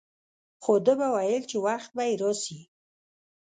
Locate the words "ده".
0.85-0.93